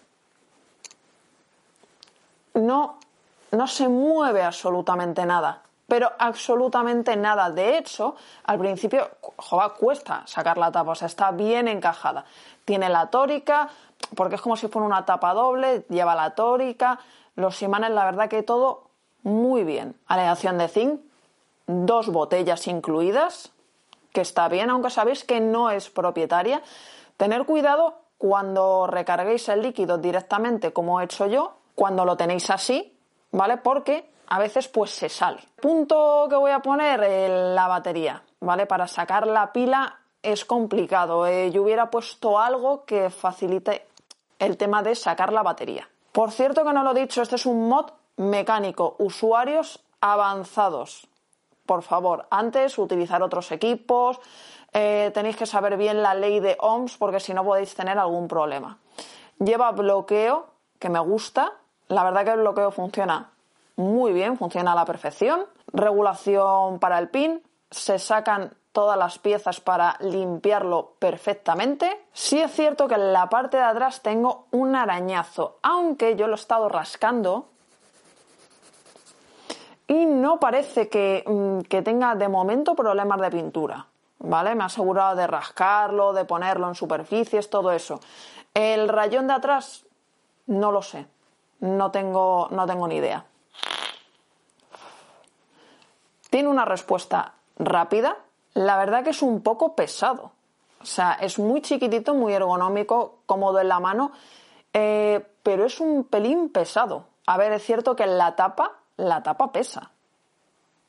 No, 2.53 2.99
no 3.53 3.67
se 3.67 3.89
mueve 3.89 4.43
absolutamente 4.43 5.25
nada. 5.25 5.63
Pero 5.91 6.13
absolutamente 6.21 7.17
nada. 7.17 7.51
De 7.51 7.77
hecho, 7.77 8.15
al 8.45 8.61
principio, 8.61 9.11
joder, 9.37 9.73
cuesta 9.73 10.23
sacar 10.25 10.57
la 10.57 10.71
tapa. 10.71 10.93
O 10.93 10.95
sea, 10.95 11.07
está 11.07 11.33
bien 11.33 11.67
encajada. 11.67 12.25
Tiene 12.65 12.89
la 12.89 13.11
tórica, 13.11 13.69
porque 14.15 14.37
es 14.37 14.41
como 14.41 14.57
si 14.57 14.69
fuera 14.69 14.87
una 14.87 15.05
tapa 15.05 15.35
doble, 15.35 15.85
lleva 15.89 16.15
la 16.15 16.37
tórica, 16.37 17.01
los 17.35 17.61
imanes, 17.63 17.91
la 17.91 18.05
verdad 18.05 18.29
que 18.29 18.45
todo 18.45 18.85
muy 19.25 19.65
bien. 19.65 19.97
Aleación 20.07 20.59
de 20.59 20.69
zinc, 20.69 21.01
dos 21.67 22.07
botellas 22.07 22.69
incluidas, 22.69 23.51
que 24.13 24.21
está 24.21 24.47
bien, 24.47 24.71
aunque 24.71 24.91
sabéis 24.91 25.25
que 25.25 25.41
no 25.41 25.73
es 25.73 25.91
propietaria. 25.91 26.63
Tener 27.17 27.47
cuidado 27.47 27.97
cuando 28.17 28.87
recarguéis 28.87 29.49
el 29.49 29.63
líquido 29.63 29.99
directamente, 29.99 30.73
como 30.73 31.01
he 31.01 31.05
hecho 31.05 31.27
yo, 31.27 31.55
cuando 31.75 32.05
lo 32.05 32.17
tenéis 32.17 32.49
así, 32.49 32.97
¿vale? 33.33 33.57
Porque 33.57 34.09
a 34.31 34.39
veces 34.39 34.69
pues 34.69 34.91
se 34.91 35.09
sale. 35.09 35.41
Punto 35.61 36.27
que 36.31 36.37
voy 36.37 36.53
a 36.53 36.61
poner, 36.61 37.03
eh, 37.03 37.53
la 37.55 37.67
batería, 37.67 38.23
¿vale? 38.41 38.65
Para 38.65 38.87
sacar 38.87 39.27
la 39.27 39.53
pila 39.53 39.99
es 40.23 40.45
complicado. 40.45 41.27
Eh, 41.27 41.51
yo 41.51 41.63
hubiera 41.63 41.91
puesto 41.91 42.39
algo 42.39 42.85
que 42.85 43.11
facilite 43.11 43.87
el 44.39 44.57
tema 44.57 44.83
de 44.83 44.95
sacar 44.95 45.33
la 45.33 45.43
batería. 45.43 45.89
Por 46.13 46.31
cierto 46.31 46.65
que 46.65 46.73
no 46.73 46.85
lo 46.85 46.93
he 46.93 47.01
dicho, 47.01 47.23
este 47.23 47.37
es 47.37 47.45
un 47.45 47.69
mod 47.69 47.91
mecánico, 48.17 48.95
usuarios 48.99 49.83
avanzados. 50.01 51.09
Por 51.67 51.83
favor, 51.83 52.27
antes 52.31 52.79
utilizar 52.79 53.23
otros 53.23 53.51
equipos, 53.51 54.19
eh, 54.73 55.11
tenéis 55.13 55.37
que 55.37 55.47
saber 55.47 55.77
bien 55.77 56.03
la 56.03 56.15
ley 56.15 56.39
de 56.39 56.57
ohms 56.61 56.97
porque 56.97 57.21
si 57.21 57.35
no 57.35 57.45
podéis 57.45 57.75
tener 57.75 57.99
algún 57.99 58.29
problema. 58.29 58.79
Lleva 59.39 59.73
bloqueo, 59.73 60.47
que 60.79 60.89
me 60.89 61.01
gusta, 61.01 61.55
La 61.89 62.05
verdad 62.05 62.25
que 62.25 62.31
el 62.31 62.39
bloqueo 62.39 62.71
funciona 62.71 63.31
muy 63.81 64.13
bien, 64.13 64.37
funciona 64.37 64.73
a 64.73 64.75
la 64.77 64.85
perfección. 64.85 65.47
Regulación 65.73 66.79
para 66.79 66.99
el 66.99 67.09
pin, 67.09 67.43
se 67.71 67.99
sacan 67.99 68.53
todas 68.73 68.97
las 68.99 69.19
piezas 69.19 69.61
para 69.61 69.97
limpiarlo 70.01 70.95
perfectamente. 70.99 72.07
Sí 72.13 72.41
es 72.41 72.53
cierto 72.53 72.87
que 72.87 72.95
en 72.95 73.13
la 73.13 73.29
parte 73.29 73.57
de 73.57 73.65
atrás 73.65 74.03
tengo 74.03 74.47
un 74.53 74.77
arañazo, 74.77 75.59
aunque 75.63 76.15
yo 76.15 76.27
lo 76.27 76.35
he 76.35 76.37
estado 76.37 76.69
rascando 76.69 77.49
y 79.89 80.07
no 80.07 80.39
parece 80.39 80.89
que, 80.89 81.25
mm, 81.27 81.63
que 81.63 81.83
tenga 81.83 82.15
de 82.15 82.29
momento 82.29 82.75
problemas 82.77 83.21
de 83.21 83.31
pintura. 83.31 83.87
¿Vale? 84.23 84.55
Me 84.55 84.65
ha 84.65 84.67
asegurado 84.67 85.17
de 85.17 85.27
rascarlo, 85.27 86.13
de 86.13 86.27
ponerlo 86.27 86.69
en 86.69 86.75
superficies, 86.75 87.49
todo 87.49 87.73
eso. 87.73 88.01
El 88.53 88.89
rayón 88.89 89.27
de 89.27 89.33
atrás, 89.33 89.87
no 90.47 90.71
lo 90.71 90.83
sé. 90.83 91.07
No 91.61 91.91
tengo, 91.91 92.49
no 92.51 92.67
tengo 92.67 92.87
ni 92.87 92.97
idea. 92.97 93.25
Tiene 96.31 96.49
una 96.49 96.65
respuesta 96.65 97.35
rápida. 97.59 98.17
La 98.55 98.77
verdad 98.77 99.05
que 99.05 99.11
es 99.11 99.23
un 99.23 99.43
poco 99.43 99.75
pesado. 99.75 100.33
O 100.81 100.87
sea, 100.87 101.13
es 101.21 101.39
muy 101.39 101.61
chiquitito, 101.61 102.15
muy 102.15 102.33
ergonómico, 102.33 103.19
cómodo 103.27 103.61
en 103.61 103.69
la 103.69 103.81
mano, 103.81 104.13
eh, 104.73 105.25
pero 105.43 105.67
es 105.67 105.79
un 105.79 106.05
pelín 106.05 106.49
pesado. 106.49 107.05
A 107.27 107.37
ver, 107.37 107.53
es 107.53 107.63
cierto 107.63 107.95
que 107.95 108.07
la 108.07 108.35
tapa, 108.35 108.73
la 108.97 109.23
tapa 109.23 109.53
pesa. 109.53 109.91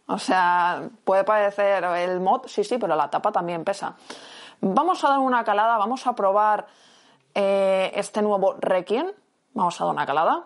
O 0.07 0.17
sea, 0.17 0.89
puede 1.03 1.24
parecer 1.24 1.83
el 1.83 2.19
mod, 2.19 2.48
sí, 2.48 2.63
sí, 2.63 2.77
pero 2.77 2.95
la 2.95 3.10
tapa 3.10 3.31
también 3.31 3.63
pesa. 3.63 3.95
Vamos 4.62 5.03
a 5.03 5.10
dar 5.10 5.19
una 5.19 5.43
calada, 5.43 5.77
vamos 5.77 6.05
a 6.07 6.13
probar 6.15 6.67
eh, 7.33 7.91
este 7.95 8.21
nuevo 8.21 8.55
Requiem. 8.60 9.12
Vamos 9.53 9.79
a 9.79 9.86
dar 9.86 9.93
una 9.93 10.05
calada. 10.05 10.45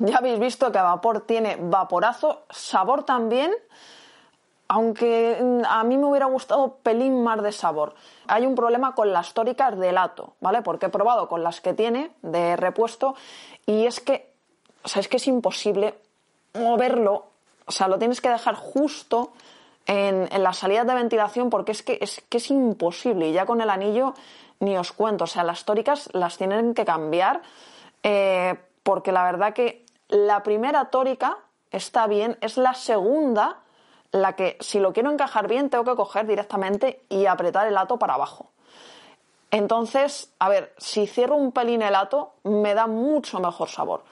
Ya 0.00 0.16
habéis 0.16 0.38
visto 0.38 0.72
que 0.72 0.78
vapor 0.78 1.20
tiene 1.20 1.58
vaporazo, 1.60 2.44
sabor 2.48 3.04
también, 3.04 3.52
aunque 4.66 5.38
mm, 5.38 5.62
a 5.68 5.84
mí 5.84 5.98
me 5.98 6.06
hubiera 6.06 6.24
gustado 6.24 6.76
pelín 6.82 7.22
más 7.22 7.42
de 7.42 7.52
sabor. 7.52 7.94
Hay 8.26 8.46
un 8.46 8.54
problema 8.54 8.94
con 8.94 9.12
las 9.12 9.34
tóricas 9.34 9.78
de 9.78 9.92
lato, 9.92 10.32
¿vale? 10.40 10.62
Porque 10.62 10.86
he 10.86 10.88
probado 10.88 11.28
con 11.28 11.42
las 11.42 11.60
que 11.60 11.74
tiene 11.74 12.12
de 12.22 12.56
repuesto 12.56 13.14
y 13.66 13.84
es 13.84 14.00
que, 14.00 14.32
o 14.82 14.88
sea, 14.88 15.00
es 15.00 15.08
que 15.08 15.18
es 15.18 15.26
imposible 15.26 15.94
moverlo, 16.54 17.26
o 17.66 17.70
sea, 17.72 17.86
lo 17.86 17.98
tienes 17.98 18.22
que 18.22 18.30
dejar 18.30 18.54
justo 18.54 19.32
en, 19.84 20.28
en 20.32 20.42
las 20.42 20.56
salidas 20.56 20.86
de 20.86 20.94
ventilación 20.94 21.50
porque 21.50 21.72
es 21.72 21.82
que, 21.82 21.98
es 22.00 22.22
que 22.30 22.38
es 22.38 22.50
imposible 22.50 23.28
y 23.28 23.32
ya 23.32 23.44
con 23.44 23.60
el 23.60 23.68
anillo 23.68 24.14
ni 24.60 24.78
os 24.78 24.92
cuento, 24.92 25.24
o 25.24 25.26
sea, 25.26 25.44
las 25.44 25.66
tóricas 25.66 26.08
las 26.14 26.38
tienen 26.38 26.72
que 26.72 26.86
cambiar 26.86 27.42
eh, 28.02 28.56
porque 28.82 29.12
la 29.12 29.24
verdad 29.24 29.52
que 29.52 29.84
la 30.10 30.42
primera 30.42 30.86
tórica 30.86 31.38
está 31.70 32.06
bien, 32.06 32.36
es 32.40 32.56
la 32.56 32.74
segunda 32.74 33.58
la 34.12 34.34
que 34.34 34.56
si 34.60 34.80
lo 34.80 34.92
quiero 34.92 35.10
encajar 35.10 35.48
bien 35.48 35.70
tengo 35.70 35.84
que 35.84 35.94
coger 35.94 36.26
directamente 36.26 37.02
y 37.08 37.26
apretar 37.26 37.66
el 37.68 37.78
ato 37.78 37.98
para 37.98 38.14
abajo. 38.14 38.50
Entonces, 39.52 40.32
a 40.38 40.48
ver, 40.48 40.74
si 40.78 41.06
cierro 41.06 41.36
un 41.36 41.52
pelín 41.52 41.82
el 41.82 41.94
ato 41.94 42.34
me 42.44 42.74
da 42.74 42.86
mucho 42.86 43.40
mejor 43.40 43.68
sabor. 43.68 44.02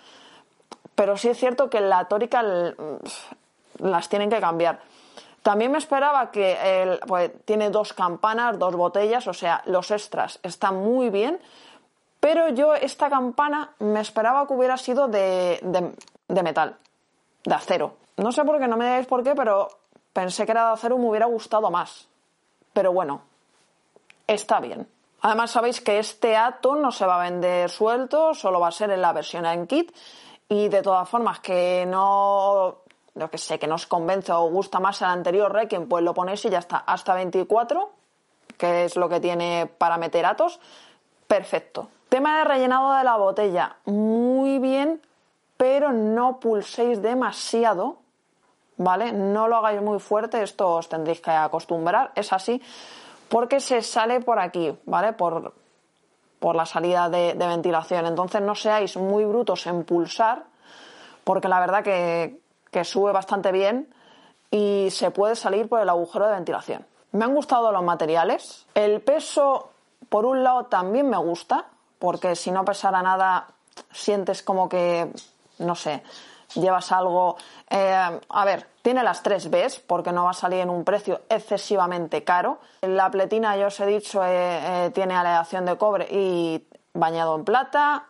Pero 0.95 1.17
sí 1.17 1.29
es 1.29 1.39
cierto 1.39 1.71
que 1.71 1.81
la 1.81 2.07
tórica 2.07 2.43
las 3.79 4.09
tienen 4.09 4.31
que 4.31 4.41
cambiar. 4.41 4.81
También 5.43 5.71
me 5.71 5.79
esperaba 5.79 6.31
que 6.33 6.99
pues, 7.07 7.31
tiene 7.45 7.71
dos 7.71 7.93
campanas, 7.93 8.59
dos 8.59 8.75
botellas, 8.75 9.27
o 9.29 9.33
sea, 9.33 9.63
los 9.67 9.91
extras 9.91 10.41
están 10.43 10.77
muy 10.77 11.11
bien, 11.11 11.41
pero 12.21 12.49
yo 12.49 12.75
esta 12.75 13.09
campana 13.09 13.75
me 13.79 14.01
esperaba 14.01 14.47
que 14.47 14.55
hubiera 14.55 14.77
sido 14.77 15.09
de, 15.09 15.61
metal, 16.29 16.77
de 17.45 17.55
acero. 17.55 17.97
No 18.17 18.33
sé 18.33 18.45
por 18.45 18.59
qué, 18.59 18.67
no 18.67 18.77
me 18.77 18.87
digáis 18.87 19.07
por 19.07 19.23
qué, 19.23 19.35
pero 19.35 19.69
pensé 20.13 20.45
que 20.45 20.53
era 20.53 20.67
de 20.67 20.73
acero 20.73 20.97
y 20.97 20.99
me 20.99 21.09
hubiera 21.09 21.27
gustado 21.27 21.71
más. 21.71 22.09
Pero 22.73 22.93
bueno, 22.93 23.23
está 24.27 24.61
bien. 24.61 24.89
Además 25.21 25.51
sabéis 25.51 25.81
que 25.81 25.99
este 25.99 26.37
ato 26.37 26.77
no 26.77 26.93
se 26.93 27.07
va 27.07 27.21
a 27.21 27.31
vender 27.31 27.71
suelto, 27.71 28.35
solo 28.35 28.61
va 28.61 28.69
a 28.69 28.73
ser 28.73 28.91
en 28.91 29.03
la 29.03 29.13
versión 29.13 29.47
en 29.47 29.67
kit. 29.67 29.95
Y 30.49 30.69
de 30.69 30.83
todas 30.83 31.09
formas, 31.09 31.41
que 31.41 31.85
no, 31.87 32.79
lo 33.15 33.31
que 33.31 33.39
sé, 33.39 33.59
que 33.59 33.67
no 33.67 33.75
os 33.75 33.87
convence 33.87 34.33
o 34.33 34.49
gusta 34.49 34.81
más 34.81 35.03
el 35.03 35.09
anterior 35.09 35.53
Requiem, 35.53 35.89
pues 35.89 36.03
lo 36.03 36.15
ponéis 36.15 36.45
y 36.45 36.51
ya 36.51 36.59
está. 36.59 36.79
Hasta 36.79 37.15
24, 37.15 37.91
que 38.57 38.85
es 38.85 38.97
lo 38.97 39.09
que 39.09 39.21
tiene 39.21 39.67
para 39.67 39.99
meter 39.99 40.25
atos. 40.25 40.59
Perfecto. 41.27 41.89
Tema 42.09 42.39
de 42.39 42.45
rellenado 42.45 42.95
de 42.95 43.05
la 43.05 43.17
botella. 43.17 43.77
Muy 43.85 44.59
bien, 44.59 45.03
pero 45.59 45.93
no 45.93 46.41
pulséis 46.41 47.03
demasiado, 47.03 47.99
¿vale? 48.79 49.13
No 49.13 49.47
lo 49.47 49.57
hagáis 49.57 49.83
muy 49.83 49.99
fuerte, 49.99 50.43
esto 50.43 50.77
os 50.77 50.89
tendréis 50.89 51.21
que 51.21 51.31
acostumbrar, 51.31 52.13
es 52.15 52.33
así, 52.33 52.63
porque 53.29 53.61
se 53.61 53.83
sale 53.83 54.21
por 54.21 54.39
aquí, 54.39 54.75
¿vale? 54.87 55.13
Por, 55.13 55.53
por 56.39 56.57
la 56.57 56.65
salida 56.65 57.11
de, 57.11 57.35
ventilación. 57.35 58.07
Entonces 58.07 58.41
no 58.41 58.55
seáis 58.55 58.97
muy 58.97 59.27
brutos 59.27 59.67
en 59.67 59.85
pulsar, 59.85 60.45
porque 61.25 61.49
la 61.49 61.61
verdad 61.61 61.85
que, 61.85 62.41
que 62.71 62.85
sube 62.85 63.13
bastante 63.13 63.53
bien 63.53 63.93
y 64.51 64.89
se 64.91 65.11
puede 65.11 65.37
salir 65.37 65.69
por 65.69 65.81
el 65.81 65.89
agujero 65.91 66.27
de 66.27 66.37
ventilación. 66.37 66.87
Me 67.13 67.27
han 67.27 67.35
gustado 67.35 67.71
los 67.71 67.83
materiales. 67.83 68.67
El 68.75 69.03
peso, 69.03 69.71
por 70.09 70.25
un 70.25 70.43
lado, 70.43 70.67
también 70.67 71.11
me 71.11 71.19
gusta 71.19 71.67
porque 71.99 72.37
si 72.37 72.51
no 72.51 72.65
pesara 72.65 73.03
nada 73.03 73.49
sientes 73.93 74.43
como 74.43 74.69
que, 74.69 75.11
no 75.59 75.75
sé, 75.75 76.03
llevas 76.55 76.93
algo... 76.93 77.37
Eh, 77.71 78.21
a 78.29 78.45
ver, 78.45 78.67
tiene 78.83 79.03
las 79.03 79.23
tres 79.23 79.51
Bs 79.51 79.81
porque 79.81 80.13
no 80.13 80.25
va 80.25 80.31
a 80.31 80.35
salir 80.35 80.61
en 80.61 80.71
un 80.71 80.85
precio 80.85 81.23
excesivamente 81.29 82.25
caro. 82.25 82.61
La 82.81 83.11
pletina, 83.11 83.57
ya 83.57 83.67
os 83.67 83.79
he 83.81 83.87
dicho, 83.87 84.25
eh, 84.25 84.87
eh, 84.87 84.91
tiene 84.91 85.15
aleación 85.15 85.67
de 85.67 85.77
cobre 85.77 86.09
y 86.11 86.67
bañado 86.95 87.37
en 87.37 87.45
plata. 87.45 88.07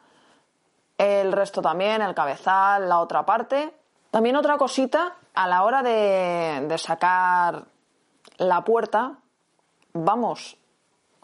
El 0.96 1.32
resto 1.32 1.62
también, 1.62 2.02
el 2.02 2.14
cabezal, 2.14 2.88
la 2.88 3.00
otra 3.00 3.24
parte. 3.24 3.74
También 4.10 4.36
otra 4.36 4.56
cosita, 4.56 5.16
a 5.34 5.46
la 5.46 5.64
hora 5.64 5.82
de, 5.82 6.64
de 6.66 6.78
sacar 6.78 7.64
la 8.38 8.64
puerta, 8.64 9.18
vamos 9.92 10.56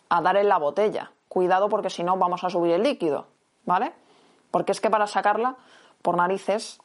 a 0.09 0.21
dar 0.21 0.37
en 0.37 0.49
la 0.49 0.59
botella 0.59 1.11
cuidado 1.35 1.69
porque 1.69 1.91
si 1.91 2.05
no 2.05 2.17
vamos 2.17 2.45
a 2.45 2.49
subir 2.49 2.73
el 2.73 2.85
líquido, 2.85 3.27
¿vale? 3.65 3.93
Porque 4.53 4.71
es 4.71 4.81
que 4.81 4.89
para 4.89 5.09
sacarla 5.09 5.57
por 6.01 6.17
narices, 6.17 6.81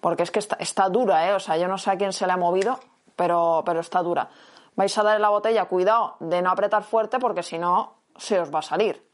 porque 0.00 0.24
es 0.24 0.32
que 0.32 0.40
está, 0.40 0.88
dura, 0.88 1.28
¿eh? 1.28 1.32
O 1.32 1.38
sea, 1.38 1.56
yo 1.56 1.68
no 1.68 1.78
sé 1.78 1.92
a 1.92 1.96
quién 1.96 2.12
se 2.12 2.26
le 2.26 2.32
ha 2.32 2.36
movido, 2.36 2.80
pero, 3.14 3.62
pero 3.64 3.78
está 3.78 4.02
dura. 4.02 4.28
Vais 4.74 4.98
a 4.98 5.04
dar 5.04 5.20
la 5.20 5.28
botella, 5.28 5.66
cuidado 5.66 6.16
de 6.18 6.42
no 6.42 6.50
apretar 6.50 6.82
fuerte 6.82 7.20
porque 7.20 7.44
si 7.44 7.56
no 7.56 7.94
se 8.16 8.40
os 8.40 8.52
va 8.52 8.58
a 8.58 8.62
salir. 8.62 9.05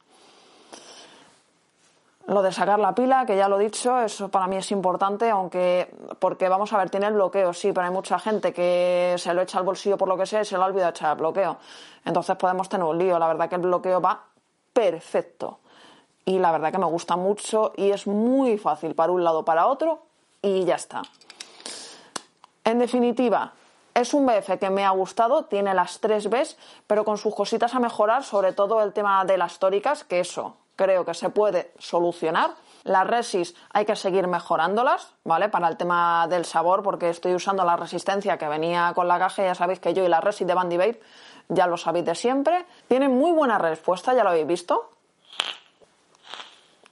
Lo 2.27 2.41
de 2.43 2.53
sacar 2.53 2.79
la 2.79 2.95
pila, 2.95 3.27
que 3.27 3.37
ya 3.37 3.49
lo 3.49 3.59
he 3.59 3.65
dicho, 3.65 3.99
eso 4.01 4.29
para 4.29 4.47
mí 4.47 4.57
es 4.57 4.71
importante, 4.71 5.29
aunque 5.29 5.93
porque 6.21 6.49
vamos 6.49 6.73
a 6.73 6.79
ver, 6.79 6.89
tiene 6.89 7.07
el 7.07 7.15
bloqueo, 7.15 7.53
sí, 7.53 7.73
pero 7.73 7.87
hay 7.87 7.93
mucha 7.93 8.19
gente 8.19 8.53
que 8.53 9.17
se 9.19 9.35
lo 9.35 9.43
echa 9.43 9.59
al 9.59 9.65
bolsillo 9.65 9.99
por 9.99 10.09
lo 10.09 10.17
que 10.17 10.25
sea 10.25 10.43
y 10.43 10.45
se 10.45 10.57
lo 10.57 10.63
ha 10.63 10.67
olvidado 10.67 10.91
echar 10.91 11.13
el 11.13 11.19
bloqueo. 11.19 11.59
Entonces 12.05 12.37
podemos 12.37 12.69
tener 12.69 12.87
un 12.87 12.97
lío. 12.97 13.19
La 13.19 13.27
verdad 13.27 13.49
que 13.49 13.57
el 13.57 13.63
bloqueo 13.63 14.01
va 14.01 14.23
perfecto. 14.73 15.59
Y 16.25 16.39
la 16.39 16.53
verdad 16.53 16.71
que 16.71 16.79
me 16.79 16.87
gusta 16.87 17.17
mucho 17.17 17.73
y 17.77 17.91
es 17.91 18.07
muy 18.07 18.57
fácil 18.57 18.95
para 18.95 19.11
un 19.11 19.25
lado, 19.25 19.45
para 19.45 19.67
otro 19.67 20.03
y 20.41 20.65
ya 20.65 20.77
está. 20.77 21.03
En 22.65 22.79
definitiva, 22.79 23.53
es 23.95 24.15
un 24.15 24.27
BF 24.27 24.59
que 24.61 24.71
me 24.71 24.85
ha 24.85 24.91
gustado, 24.91 25.47
tiene 25.47 25.75
las 25.75 26.01
tres 26.01 26.31
Bs, 26.31 26.57
pero 26.87 27.05
con 27.05 27.19
sus 27.19 27.35
cositas 27.35 27.75
a 27.75 27.81
mejorar, 27.81 28.23
sobre 28.23 28.53
todo 28.53 28.81
el 28.83 28.93
tema 28.93 29.25
de 29.25 29.37
las 29.37 29.59
tóricas, 29.59 30.05
que 30.05 30.21
eso 30.21 30.57
creo 30.83 31.05
que 31.05 31.15
se 31.15 31.31
puede 31.31 31.73
solucionar. 31.79 32.51
Las 32.85 33.07
resis 33.07 33.55
hay 33.73 33.85
que 33.85 33.95
seguir 33.95 34.27
mejorándolas, 34.27 35.15
¿vale? 35.25 35.49
Para 35.49 35.69
el 35.69 35.77
tema 35.77 36.27
del 36.29 36.45
sabor, 36.45 36.83
porque 36.83 37.11
estoy 37.11 37.35
usando 37.35 37.65
la 37.65 37.77
resistencia 37.77 38.37
que 38.39 38.49
venía 38.49 38.93
con 38.95 39.07
la 39.07 39.19
caja, 39.19 39.45
ya 39.45 39.55
sabéis 39.55 39.79
que 39.79 39.95
yo 39.95 40.05
y 40.05 40.09
la 40.09 40.21
resis 40.21 40.47
de 40.47 40.55
Bandy 40.55 40.77
Babe 40.77 41.01
ya 41.49 41.67
lo 41.67 41.77
sabéis 41.77 42.05
de 42.05 42.15
siempre. 42.15 42.67
Tiene 42.89 43.09
muy 43.09 43.33
buena 43.33 43.59
respuesta, 43.59 44.15
ya 44.15 44.25
lo 44.25 44.31
habéis 44.31 44.47
visto. 44.47 44.91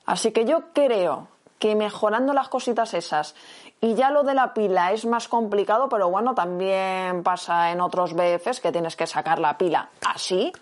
Así 0.06 0.32
que 0.32 0.44
yo 0.44 0.72
creo 0.72 1.28
que 1.58 1.74
mejorando 1.74 2.32
las 2.32 2.48
cositas 2.48 2.94
esas 2.94 3.34
y 3.80 3.94
ya 3.94 4.10
lo 4.10 4.22
de 4.22 4.34
la 4.34 4.54
pila 4.54 4.92
es 4.92 5.04
más 5.04 5.28
complicado, 5.28 5.88
pero 5.88 6.10
bueno, 6.10 6.34
también 6.34 7.22
pasa 7.22 7.70
en 7.70 7.80
otros 7.80 8.14
BFs 8.14 8.60
que 8.60 8.72
tienes 8.72 8.96
que 8.96 9.06
sacar 9.06 9.38
la 9.38 9.56
pila 9.56 9.90
así 10.06 10.52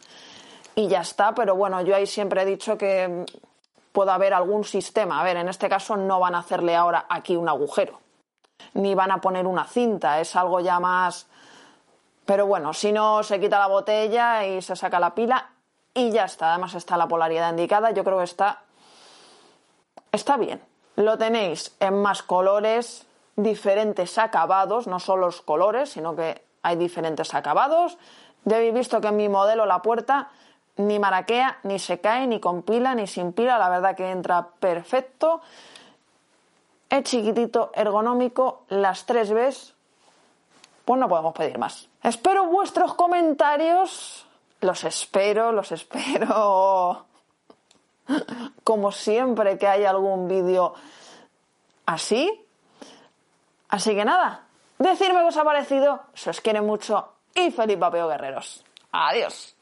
y 0.78 0.88
ya 0.88 1.00
está, 1.00 1.34
pero 1.34 1.56
bueno, 1.56 1.80
yo 1.82 1.94
ahí 1.94 2.06
siempre 2.06 2.42
he 2.42 2.46
dicho 2.46 2.78
que 2.78 3.24
puede 3.92 4.10
haber 4.10 4.32
algún 4.32 4.64
sistema. 4.64 5.20
A 5.20 5.24
ver, 5.24 5.36
en 5.36 5.48
este 5.48 5.68
caso 5.68 5.96
no 5.96 6.20
van 6.20 6.34
a 6.34 6.38
hacerle 6.38 6.76
ahora 6.76 7.06
aquí 7.08 7.36
un 7.36 7.48
agujero, 7.48 8.00
ni 8.74 8.94
van 8.94 9.10
a 9.10 9.20
poner 9.20 9.46
una 9.46 9.64
cinta, 9.64 10.20
es 10.20 10.36
algo 10.36 10.60
ya 10.60 10.78
más 10.78 11.26
pero 12.28 12.46
bueno, 12.46 12.74
si 12.74 12.92
no 12.92 13.22
se 13.22 13.40
quita 13.40 13.58
la 13.58 13.68
botella 13.68 14.44
y 14.44 14.60
se 14.60 14.76
saca 14.76 15.00
la 15.00 15.14
pila 15.14 15.48
y 15.94 16.10
ya 16.10 16.26
está. 16.26 16.50
Además 16.50 16.74
está 16.74 16.98
la 16.98 17.08
polaridad 17.08 17.48
indicada. 17.48 17.90
Yo 17.92 18.04
creo 18.04 18.18
que 18.18 18.24
está, 18.24 18.64
está 20.12 20.36
bien. 20.36 20.60
Lo 20.96 21.16
tenéis 21.16 21.74
en 21.80 22.02
más 22.02 22.22
colores, 22.22 23.06
diferentes 23.36 24.18
acabados, 24.18 24.86
no 24.86 25.00
solo 25.00 25.24
los 25.24 25.40
colores, 25.40 25.88
sino 25.88 26.14
que 26.14 26.44
hay 26.60 26.76
diferentes 26.76 27.32
acabados. 27.32 27.96
Ya 28.44 28.56
habéis 28.56 28.74
visto 28.74 29.00
que 29.00 29.08
en 29.08 29.16
mi 29.16 29.30
modelo 29.30 29.64
la 29.64 29.80
puerta 29.80 30.28
ni 30.78 30.98
maraquea, 30.98 31.58
ni 31.64 31.78
se 31.78 32.00
cae, 32.00 32.26
ni 32.26 32.40
con 32.40 32.62
pila, 32.62 32.94
ni 32.94 33.06
sin 33.06 33.32
pila. 33.32 33.58
La 33.58 33.68
verdad 33.68 33.96
que 33.96 34.10
entra 34.10 34.48
perfecto. 34.58 35.40
Es 36.88 37.04
chiquitito, 37.04 37.70
ergonómico, 37.74 38.64
las 38.68 39.04
tres 39.04 39.32
Bs. 39.32 39.74
Pues 40.84 41.00
no 41.00 41.08
podemos 41.08 41.34
pedir 41.34 41.58
más. 41.58 41.88
Espero 42.02 42.46
vuestros 42.46 42.94
comentarios. 42.94 44.26
Los 44.60 44.84
espero, 44.84 45.52
los 45.52 45.70
espero. 45.70 47.04
Como 48.64 48.90
siempre 48.90 49.58
que 49.58 49.66
hay 49.66 49.84
algún 49.84 50.28
vídeo 50.28 50.74
así. 51.84 52.44
Así 53.68 53.94
que 53.94 54.04
nada, 54.04 54.46
decidme 54.78 55.20
qué 55.20 55.26
os 55.26 55.36
ha 55.36 55.44
parecido, 55.44 56.00
se 56.14 56.30
os 56.30 56.40
quiere 56.40 56.62
mucho 56.62 57.12
y 57.34 57.50
feliz 57.50 57.76
papeo 57.76 58.08
guerreros. 58.08 58.64
Adiós. 58.92 59.54